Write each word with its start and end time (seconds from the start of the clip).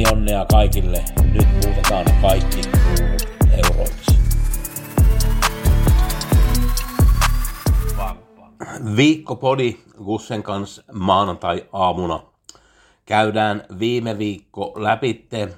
Pelionnea 0.00 0.46
kaikille. 0.50 1.04
Nyt 1.32 1.48
muutetaan 1.64 2.04
kaikki 2.22 2.60
euroiksi. 3.52 4.18
Viikkopodi 8.96 9.78
Gussen 10.04 10.42
kanssa 10.42 10.82
maanantai-aamuna. 10.92 12.22
Käydään 13.06 13.62
viime 13.78 14.18
viikko 14.18 14.72
läpitte. 14.76 15.48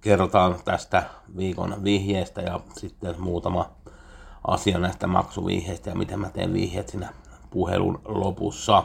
Kerrotaan 0.00 0.56
tästä 0.64 1.02
viikon 1.36 1.84
vihjeestä 1.84 2.40
ja 2.40 2.60
sitten 2.78 3.20
muutama 3.20 3.70
asia 4.46 4.78
näistä 4.78 5.06
maksuvihjeistä 5.06 5.90
ja 5.90 5.96
miten 5.96 6.20
mä 6.20 6.30
teen 6.30 6.52
vihjeet 6.52 6.88
siinä 6.88 7.12
puhelun 7.50 8.00
lopussa. 8.04 8.84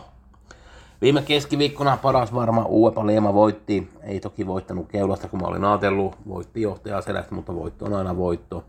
Viime 1.01 1.21
keskiviikkona 1.21 1.97
paras 1.97 2.33
varma 2.33 2.65
Uepa 2.65 3.07
Leema 3.07 3.33
voitti. 3.33 3.91
Ei 4.01 4.19
toki 4.19 4.47
voittanut 4.47 4.87
keulasta, 4.87 5.27
kun 5.27 5.41
mä 5.41 5.47
olin 5.47 5.65
ajatellut. 5.65 6.15
Voitti 6.27 6.61
johtaja 6.61 7.01
selästä, 7.01 7.35
mutta 7.35 7.55
voitto 7.55 7.85
on 7.85 7.93
aina 7.93 8.17
voitto. 8.17 8.63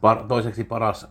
Par- 0.00 0.26
toiseksi 0.28 0.64
paras 0.64 1.06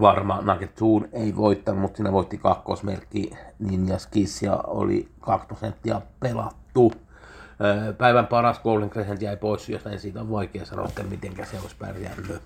varma 0.00 0.40
Nugget 0.42 0.74
Toon 0.74 1.08
ei 1.12 1.36
voittanut, 1.36 1.80
mutta 1.80 1.96
siinä 1.96 2.12
voitti 2.12 2.38
kakkosmerkki 2.38 3.30
Ninja 3.58 3.98
Skiss 3.98 4.42
ja 4.42 4.56
oli 4.66 5.08
2 5.20 5.46
prosenttia 5.46 6.00
pelattu. 6.20 6.92
Päivän 7.98 8.26
paras 8.26 8.60
Golden 8.60 8.90
Crescent 8.90 9.22
jäi 9.22 9.36
pois, 9.36 9.68
jos 9.68 9.86
en 9.86 9.98
siitä 9.98 10.20
on 10.20 10.30
vaikea 10.30 10.64
sanoa, 10.64 10.86
että 10.86 11.02
miten 11.02 11.32
se 11.50 11.58
olisi 11.62 11.76
pärjännyt. 11.78 12.42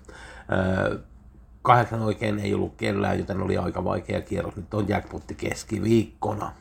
Kahdeksan 1.61 2.01
oikein 2.01 2.39
ei 2.39 2.53
ollut 2.53 2.73
kellään, 2.77 3.19
joten 3.19 3.41
oli 3.41 3.57
aika 3.57 3.83
vaikea 3.83 4.21
kierros. 4.21 4.55
Nyt 4.55 4.73
on 4.73 4.89
jackpotti 4.89 5.35
keskiviikkona. 5.35 6.51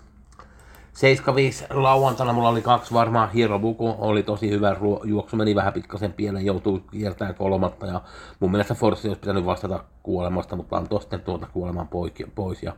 75 0.92 1.64
lauantaina 1.70 2.32
mulla 2.32 2.48
oli 2.48 2.62
kaksi 2.62 2.94
varmaa. 2.94 3.26
Hirobuku 3.26 3.94
oli 3.98 4.22
tosi 4.22 4.50
hyvä 4.50 4.76
juoksu, 5.04 5.36
meni 5.36 5.54
vähän 5.54 5.72
pikkasen 5.72 6.12
pieleen, 6.12 6.46
joutui 6.46 6.82
kiertämään 6.90 7.34
kolmatta. 7.34 7.86
Ja 7.86 8.00
mun 8.40 8.50
mielestä 8.50 8.74
Forssi 8.74 9.08
olisi 9.08 9.20
pitänyt 9.20 9.46
vastata 9.46 9.84
kuolemasta, 10.02 10.56
mutta 10.56 10.76
antoi 10.76 11.00
sitten 11.00 11.20
tuota 11.20 11.46
kuoleman 11.52 11.88
pois. 12.34 12.62
Ja 12.62 12.72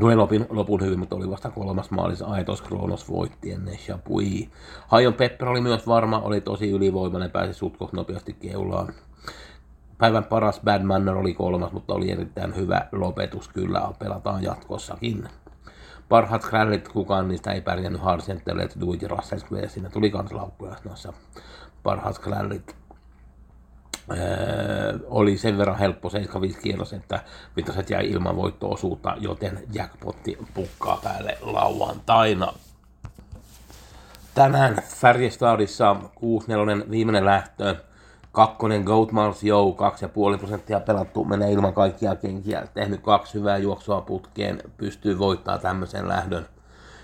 tuli 0.00 0.16
lopun, 0.16 0.46
lopun 0.48 0.80
hyvin, 0.80 0.98
mutta 0.98 1.16
oli 1.16 1.30
vasta 1.30 1.50
kolmas 1.50 1.90
maalissa. 1.90 2.26
Aitos 2.26 2.62
Kronos 2.62 3.10
voitti 3.10 3.52
ennen 3.52 3.78
Shabui. 3.78 4.48
Hajon 4.86 5.14
Pepper 5.14 5.48
oli 5.48 5.60
myös 5.60 5.86
varma, 5.86 6.18
oli 6.18 6.40
tosi 6.40 6.70
ylivoimainen, 6.70 7.30
pääsi 7.30 7.54
sutkot 7.54 7.92
nopeasti 7.92 8.32
keulaan. 8.32 8.94
Päivän 9.98 10.24
paras 10.24 10.60
Bad 10.64 10.82
Manner 10.82 11.16
oli 11.16 11.34
kolmas, 11.34 11.72
mutta 11.72 11.94
oli 11.94 12.10
erittäin 12.10 12.56
hyvä 12.56 12.86
lopetus 12.92 13.48
kyllä, 13.48 13.92
pelataan 13.98 14.42
jatkossakin. 14.42 15.28
Parhaat 16.08 16.42
skrällit, 16.42 16.88
kukaan 16.88 17.28
niistä 17.28 17.52
ei 17.52 17.60
pärjännyt 17.60 18.02
Harsentelle, 18.02 18.62
että 18.62 18.80
Duit 18.80 19.02
ja 19.02 19.08
Russell 19.08 19.40
Square, 19.40 19.68
siinä 19.68 19.90
tuli 19.90 20.10
kans 20.10 20.32
laukkuja 20.32 20.76
noissa 20.84 21.12
parhaat 21.82 22.14
skrällit. 22.14 22.76
Öö, 24.10 24.98
oli 25.06 25.38
sen 25.38 25.58
verran 25.58 25.78
helppo 25.78 26.10
75 26.10 26.58
kierros, 26.60 26.92
että 26.92 27.20
vitoset 27.56 27.90
jäi 27.90 28.10
ilman 28.10 28.36
voitto-osuutta, 28.36 29.14
joten 29.20 29.62
jackpotti 29.72 30.38
pukkaa 30.54 31.00
päälle 31.02 31.38
lauantaina. 31.40 32.52
Tänään 34.34 34.82
Färjestadissa 34.88 35.96
6-4 36.84 36.90
viimeinen 36.90 37.24
lähtö. 37.24 37.76
Kakkonen 38.36 38.82
Goat 38.82 39.12
Mars 39.12 39.42
Joe, 39.42 39.74
2,5 40.32 40.38
prosenttia 40.38 40.80
pelattu, 40.80 41.24
menee 41.24 41.52
ilman 41.52 41.74
kaikkia 41.74 42.16
kenkiä. 42.16 42.66
Tehnyt 42.74 43.00
kaksi 43.00 43.34
hyvää 43.34 43.58
juoksua 43.58 44.00
putkeen, 44.00 44.62
pystyy 44.76 45.18
voittaa 45.18 45.58
tämmöisen 45.58 46.08
lähdön. 46.08 46.46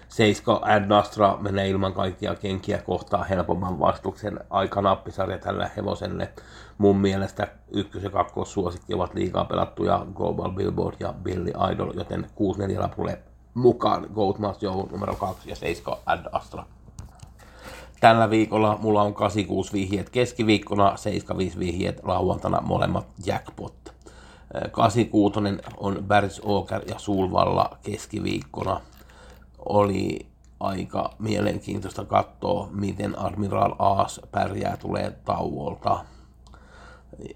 Seiska 0.09 0.61
Ad 0.63 0.87
Nastra 0.87 1.37
menee 1.41 1.69
ilman 1.69 1.93
kaikkia 1.93 2.35
kenkiä, 2.35 2.79
kohtaa 2.79 3.25
helpomman 3.25 3.81
vastuksen. 3.81 4.41
Aika 4.51 4.83
nappisarja 4.83 5.39
tällä 5.39 5.71
hevoselle. 5.77 6.33
Mun 6.79 6.97
mielestä 6.97 7.49
ykkös- 7.71 8.05
ja 8.05 8.11
kakkossuosikki 8.11 8.95
ovat 8.95 9.15
liikaa 9.15 9.45
pelattuja 9.45 10.07
Global 10.15 10.51
Billboard 10.51 10.97
ja 11.01 11.15
Billy 11.23 11.53
Idol, 11.73 11.93
joten 11.95 12.27
6-4 12.35 12.81
lapulle 12.81 13.19
mukaan 13.55 14.07
Goat 14.15 14.39
Mars 14.39 14.63
Joe 14.63 14.87
numero 14.91 15.15
2 15.15 15.51
ja 15.51 15.57
Seiska 15.57 15.99
Ad 16.07 16.27
Astra. 16.33 16.65
Tällä 18.03 18.31
viikolla 18.31 18.79
mulla 18.81 19.03
on 19.03 19.15
86 19.15 19.73
vihjeet 19.73 20.11
keskiviikkona, 20.11 20.97
75 20.97 21.59
vihjeet 21.59 22.01
lauantaina, 22.05 22.61
molemmat 22.61 23.07
jackpot. 23.27 23.75
86 24.73 25.41
on 25.77 26.05
Bärs 26.07 26.41
Åker 26.45 26.83
ja 26.89 26.99
Sulvalla 26.99 27.79
keskiviikkona. 27.83 28.81
Oli 29.59 30.27
aika 30.61 31.11
mielenkiintoista 31.19 32.05
katsoa, 32.05 32.69
miten 32.73 33.19
Admiral 33.19 33.75
Aas 33.79 34.21
pärjää 34.31 34.77
tulee 34.77 35.11
tauolta. 35.25 36.05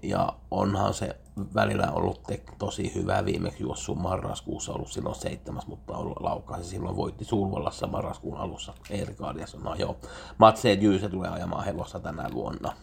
Ja 0.03 0.33
onhan 0.51 0.93
se 0.93 1.15
välillä 1.55 1.91
ollut 1.91 2.23
te- 2.23 2.43
tosi 2.59 2.95
hyvä 2.95 3.25
viimeksi 3.25 3.63
juossu 3.63 3.95
marraskuussa 3.95 4.73
ollut 4.73 4.91
silloin 4.91 5.15
seitsemäs, 5.15 5.67
mutta 5.67 5.93
laukaisi 6.19 6.69
silloin 6.69 6.95
voitti 6.95 7.25
Sulvallassa 7.25 7.87
marraskuun 7.87 8.37
alussa 8.37 8.73
Erik 8.89 9.21
Adiasson. 9.21 9.63
No 9.63 9.75
joo, 9.75 9.97
Matse 10.37 10.73
Jyysä 10.73 11.09
tulee 11.09 11.29
ajamaan 11.29 11.65
hevosta 11.65 11.99
tänä 11.99 12.29
vuonna. 12.33 12.73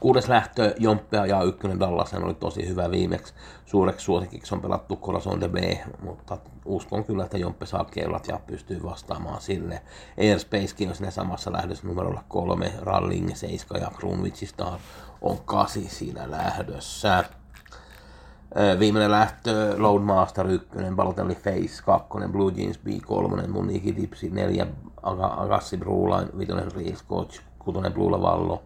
Kuudes 0.00 0.28
lähtö, 0.28 0.74
Jomppea 0.78 1.26
ja 1.26 1.42
ykkönen 1.42 1.80
Dallasen 1.80 2.24
oli 2.24 2.34
tosi 2.34 2.68
hyvä 2.68 2.90
viimeksi. 2.90 3.34
Suureksi 3.66 4.04
suosikiksi 4.04 4.54
on 4.54 4.60
pelattu 4.60 4.96
Corazon 4.96 5.40
de 5.40 5.48
B, 5.48 5.56
mutta 6.00 6.38
uskon 6.64 7.04
kyllä, 7.04 7.24
että 7.24 7.38
Jomppe 7.38 7.66
saa 7.66 7.84
keulat 7.84 8.28
ja 8.28 8.40
pystyy 8.46 8.82
vastaamaan 8.82 9.40
sille. 9.40 9.82
Airspacekin 10.18 10.88
on 10.88 10.94
siinä 10.94 11.10
samassa 11.10 11.52
lähdössä 11.52 11.86
numerolla 11.86 12.24
kolme, 12.28 12.72
Ralling 12.82 13.34
7 13.34 13.82
ja 13.82 13.90
Grunwich 13.96 14.48
Star 14.48 14.78
on 15.20 15.38
kasi 15.44 15.88
siinä 15.88 16.30
lähdössä. 16.30 17.24
Viimeinen 18.78 19.10
lähtö, 19.10 19.74
Loadmaster 19.78 20.46
1, 20.46 20.68
Balotelli 20.96 21.34
Face 21.34 21.82
2, 21.84 22.08
Blue 22.32 22.52
Jeans 22.56 22.80
B3, 22.86 23.48
Muniki 23.48 23.92
Tipsi 23.92 24.30
4, 24.30 24.66
Aga- 25.02 25.34
Agassi 25.36 25.76
Bruline, 25.76 26.28
5 26.38 26.52
Real 26.52 26.96
Scotch, 26.96 27.40
6 27.58 27.90
Blue 27.90 28.10
Lavallo, 28.10 28.62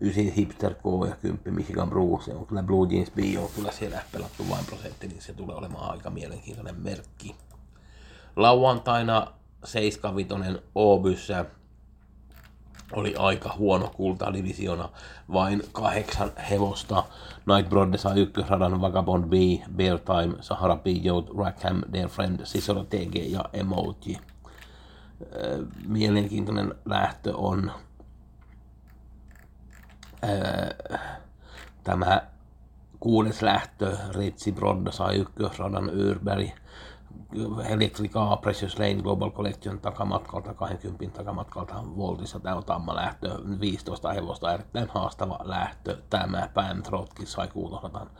9 0.00 0.24
Hipster 0.24 0.74
K 0.74 0.84
ja 1.08 1.16
10 1.16 1.54
Michigan 1.54 1.90
Brew. 1.90 2.20
Se 2.20 2.34
on 2.34 2.46
kyllä 2.46 2.62
Blue 2.62 2.88
Jeans 2.90 3.10
B 3.10 3.18
on 3.42 3.50
kyllä 3.56 3.72
siellä 3.72 4.02
pelattu 4.12 4.48
vain 4.50 4.66
prosentti, 4.66 5.08
niin 5.08 5.22
se 5.22 5.32
tulee 5.32 5.56
olemaan 5.56 5.90
aika 5.90 6.10
mielenkiintoinen 6.10 6.80
merkki. 6.80 7.36
Lauantaina 8.36 9.26
75 9.64 10.62
Obyssä 10.74 11.44
oli 12.92 13.14
aika 13.16 13.54
huono 13.58 13.90
kultadivisiona. 13.96 14.88
Vain 15.32 15.62
kahdeksan 15.72 16.30
hevosta. 16.50 17.04
Nightbroad 17.46 17.98
sai 17.98 18.20
ykkösradan 18.20 18.80
Vagabond 18.80 19.24
B, 19.24 19.32
Bear 19.76 19.98
Time, 19.98 20.42
Sahara 20.42 20.76
B, 20.76 20.86
Youth, 21.04 21.36
Rackham, 21.38 21.82
Their 21.90 22.08
Friend, 22.08 22.40
Cicero 22.40 22.84
TG 22.84 23.14
ja 23.14 23.44
Emoji. 23.52 24.18
Mielenkiintoinen 25.86 26.74
lähtö 26.84 27.36
on 27.36 27.72
tämä 31.84 32.22
kuudes 33.00 33.42
lähtö, 33.42 33.96
Ritsi 34.10 34.52
Brodda 34.52 34.92
sai 34.92 35.16
ykkösradan 35.16 35.90
Yrberg, 35.90 36.48
Electrica 37.68 38.36
Precious 38.36 38.78
Lane 38.78 39.02
Global 39.02 39.30
Collection 39.30 39.80
takamatkalta, 39.80 40.54
20 40.54 41.18
takamatkalta 41.18 41.74
Voltissa 41.96 42.40
tämä 42.40 42.56
on 42.56 42.64
tamma 42.64 42.94
lähtö, 42.94 43.38
15 43.60 44.12
hevosta, 44.12 44.54
erittäin 44.54 44.88
haastava 44.94 45.38
lähtö. 45.42 45.96
Tämä 46.10 46.48
Pam 46.54 46.82
Trotkin 46.82 47.26
sai 47.26 47.48
kuutosadan 47.48 48.10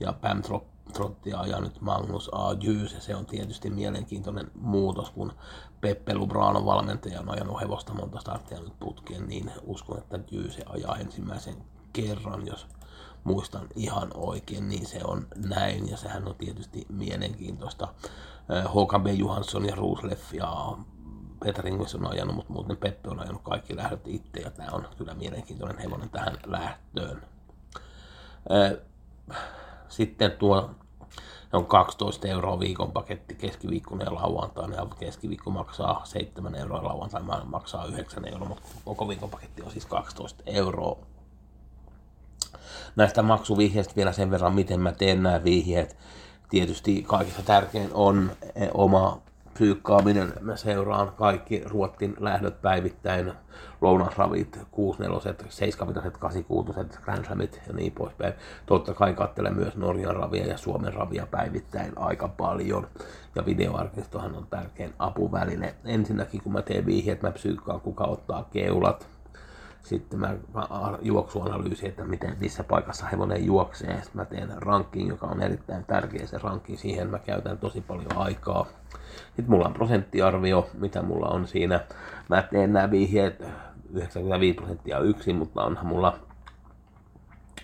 ja 0.00 0.12
Pam 0.12 0.42
Trot, 0.42 0.71
Trottia 0.92 1.40
ajaa 1.40 1.60
nyt 1.60 1.80
Magnus 1.80 2.30
A. 2.32 2.52
Jyys, 2.60 2.92
ja 2.92 3.00
se 3.00 3.16
on 3.16 3.26
tietysti 3.26 3.70
mielenkiintoinen 3.70 4.50
muutos, 4.54 5.10
kun 5.10 5.32
Peppe 5.80 6.14
Lubrano 6.14 6.64
valmentaja 6.64 7.20
on 7.20 7.30
ajanut 7.30 7.60
hevosta 7.60 7.94
monta 7.94 8.20
starttia 8.20 8.60
nyt 8.60 8.78
putkeen, 8.80 9.28
niin 9.28 9.50
uskon, 9.62 9.98
että 9.98 10.18
Jyyse 10.30 10.62
ajaa 10.66 10.96
ensimmäisen 10.96 11.56
kerran, 11.92 12.46
jos 12.46 12.66
muistan 13.24 13.66
ihan 13.76 14.10
oikein, 14.14 14.68
niin 14.68 14.86
se 14.86 15.00
on 15.04 15.26
näin, 15.36 15.90
ja 15.90 15.96
sehän 15.96 16.28
on 16.28 16.34
tietysti 16.34 16.86
mielenkiintoista. 16.88 17.88
HKB 18.48 19.06
Johansson 19.18 19.64
ja 19.64 19.74
Rusleff 19.74 20.34
ja 20.34 20.76
Peter 21.44 21.66
Ingves 21.66 21.94
on 21.94 22.10
ajanut, 22.10 22.34
mutta 22.34 22.52
muuten 22.52 22.76
Peppe 22.76 23.10
on 23.10 23.20
ajanut 23.20 23.42
kaikki 23.42 23.76
lähdöt 23.76 24.06
itse 24.06 24.40
ja 24.40 24.50
tämä 24.50 24.68
on 24.72 24.88
kyllä 24.98 25.14
mielenkiintoinen 25.14 25.78
hevonen 25.78 26.10
tähän 26.10 26.36
lähtöön. 26.46 27.22
Sitten 29.92 30.30
tuo 30.30 30.70
on 31.52 31.66
12 31.66 32.28
euroa 32.28 32.60
viikon 32.60 32.92
paketti 32.92 33.34
keskiviikkona 33.34 34.04
ja 34.04 34.14
lauantaina 34.14 34.76
ja 34.76 34.86
keskiviikko 34.98 35.50
maksaa 35.50 36.00
7 36.04 36.54
euroa, 36.54 36.84
lauantaina 36.84 37.44
maksaa 37.44 37.86
9 37.86 38.28
euroa, 38.28 38.48
mutta 38.48 38.68
koko 38.84 39.08
viikon 39.08 39.30
paketti 39.30 39.62
on 39.62 39.70
siis 39.70 39.86
12 39.86 40.42
euroa. 40.46 40.98
Näistä 42.96 43.22
maksuvihjeistä 43.22 43.96
vielä 43.96 44.12
sen 44.12 44.30
verran, 44.30 44.54
miten 44.54 44.80
mä 44.80 44.92
teen 44.92 45.22
nämä 45.22 45.44
vihjeet. 45.44 45.96
Tietysti 46.50 47.04
kaikista 47.06 47.42
tärkein 47.42 47.90
on 47.94 48.30
oma 48.74 49.20
psyykkaaminen. 49.54 50.32
Mä 50.40 50.56
seuraan 50.56 51.12
kaikki 51.16 51.62
Ruottin 51.64 52.16
lähdöt 52.18 52.62
päivittäin, 52.62 53.32
lounasravit, 53.80 54.58
64, 54.70 55.34
7 55.48 55.94
86 56.18 57.02
Grand 57.02 57.24
Slamit 57.24 57.62
ja 57.66 57.72
niin 57.72 57.92
poispäin. 57.92 58.34
Totta 58.66 58.94
kai 58.94 59.14
katselen 59.14 59.56
myös 59.56 59.76
Norjan 59.76 60.16
ravia 60.16 60.46
ja 60.46 60.58
Suomen 60.58 60.94
ravia 60.94 61.26
päivittäin 61.30 61.92
aika 61.96 62.28
paljon. 62.28 62.86
Ja 63.34 63.46
videoarkistohan 63.46 64.36
on 64.36 64.46
tärkein 64.50 64.94
apuväline. 64.98 65.74
Ensinnäkin 65.84 66.42
kun 66.42 66.52
mä 66.52 66.62
teen 66.62 66.86
vihjeet, 66.86 67.22
mä 67.22 67.30
psyykkaan 67.30 67.80
kuka 67.80 68.04
ottaa 68.04 68.48
keulat, 68.52 69.08
sitten 69.82 70.20
mä, 70.20 70.34
mä 70.54 70.68
juoksuanalyysi, 71.02 71.88
että 71.88 72.04
miten, 72.04 72.36
missä 72.40 72.64
paikassa 72.64 73.06
hevonen 73.06 73.44
juoksee. 73.44 73.94
Sitten 74.02 74.16
mä 74.16 74.24
teen 74.24 74.62
ranking, 74.62 75.08
joka 75.08 75.26
on 75.26 75.42
erittäin 75.42 75.84
tärkeä 75.84 76.26
se 76.26 76.38
ranking. 76.38 76.78
Siihen 76.78 77.08
mä 77.08 77.18
käytän 77.18 77.58
tosi 77.58 77.80
paljon 77.80 78.16
aikaa. 78.16 78.66
Sitten 79.36 79.50
mulla 79.50 79.66
on 79.66 79.74
prosenttiarvio, 79.74 80.70
mitä 80.78 81.02
mulla 81.02 81.26
on 81.28 81.46
siinä. 81.46 81.80
Mä 82.28 82.42
teen 82.42 82.72
nämä 82.72 82.90
vihjeet 82.90 83.44
95 83.92 84.54
prosenttia 84.54 84.98
yksin, 84.98 85.36
mutta 85.36 85.64
onhan 85.64 85.86
mulla 85.86 86.18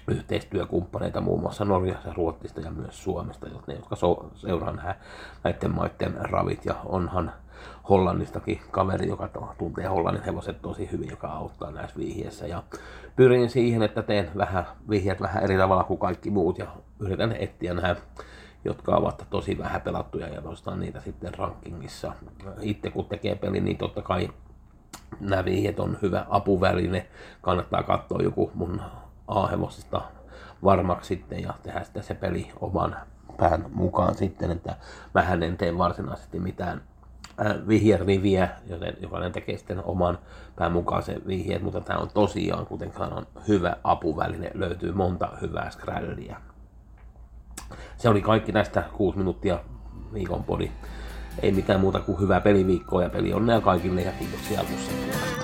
yhteistyökumppaneita 0.09 1.20
muun 1.20 1.41
muassa 1.41 1.65
Norjassa, 1.65 2.12
Ruotsista 2.17 2.61
ja 2.61 2.70
myös 2.70 3.03
Suomesta, 3.03 3.47
ne, 3.67 3.75
jotka 3.75 3.97
so- 3.97 4.31
seuraa 4.35 4.73
näiden 5.44 5.75
maiden 5.75 6.15
ravit. 6.31 6.65
Ja 6.65 6.75
onhan 6.85 7.32
Hollannistakin 7.88 8.61
kaveri, 8.71 9.09
joka 9.09 9.29
tuntee 9.59 9.87
Hollannin 9.87 10.25
hevoset 10.25 10.62
tosi 10.62 10.88
hyvin, 10.93 11.11
joka 11.11 11.29
auttaa 11.29 11.71
näissä 11.71 11.97
vihjeissä. 11.97 12.47
Ja 12.47 12.62
pyrin 13.17 13.50
siihen, 13.50 13.82
että 13.82 14.03
teen 14.03 14.31
vähän 14.37 14.64
vihjeet 14.91 15.21
vähän 15.21 15.44
eri 15.44 15.56
tavalla 15.56 15.85
kuin 15.85 15.99
kaikki 15.99 16.31
muut 16.31 16.59
ja 16.59 16.67
yritän 16.99 17.32
etsiä 17.32 17.75
nämä 17.75 17.97
jotka 18.65 18.97
ovat 18.97 19.27
tosi 19.31 19.59
vähän 19.59 19.81
pelattuja 19.81 20.29
ja 20.29 20.41
nostan 20.41 20.81
niitä 20.81 21.01
sitten 21.01 21.35
rankingissa. 21.35 22.13
Itse 22.61 22.91
kun 22.91 23.05
tekee 23.05 23.35
peli, 23.35 23.61
niin 23.61 23.77
totta 23.77 24.03
kai 24.03 24.29
nämä 25.21 25.45
vihjet 25.45 25.81
on 25.81 25.99
hyvä 26.03 26.27
apuväline. 26.29 27.07
Kannattaa 27.41 27.83
katsoa 27.83 28.23
joku 28.23 28.51
mun 28.55 28.81
A-hevosista 29.29 30.01
varmaksi 30.65 31.09
sitten 31.09 31.43
ja 31.43 31.55
tehdä 31.63 31.85
sitten 31.85 32.03
se 32.03 32.15
peli 32.15 32.51
oman 32.61 32.97
pään 33.37 33.67
mukaan 33.73 34.15
sitten, 34.15 34.51
että 34.51 34.77
mä 35.15 35.23
en 35.47 35.57
tee 35.57 35.79
varsinaisesti 35.79 36.41
mitään 36.41 36.83
vihjeriviä, 37.69 38.49
joten 38.67 38.97
jokainen 39.01 39.33
tekee 39.33 39.57
sitten 39.59 39.85
oman 39.85 40.19
pään 40.57 40.73
mukaan 40.73 41.03
se 41.03 41.17
vihjeet, 41.27 41.63
mutta 41.63 41.81
tämä 41.81 41.99
on 41.99 42.09
tosiaan, 42.15 42.67
kuten 42.67 42.93
sanon, 42.99 43.27
hyvä 43.49 43.77
apuväline, 43.85 44.51
löytyy 44.55 44.93
monta 44.93 45.29
hyvää 45.41 45.71
skrälliä. 45.71 46.41
Se 47.97 48.09
oli 48.09 48.20
kaikki 48.20 48.53
näistä 48.53 48.82
kuusi 48.93 49.19
minuuttia 49.19 49.59
viikon 50.15 50.44
podi. 50.44 50.70
Ei 51.43 51.53
mitään 51.53 51.81
muuta 51.81 52.00
kuin 52.00 52.20
hyvää 52.20 52.41
peliviikkoa 52.41 53.03
ja 53.03 53.11
peli 53.11 53.32
onnea 53.32 53.61
kaikille 53.61 54.03
ja 54.03 54.12
kiitoksia 54.12 54.65
puolesta. 54.65 55.38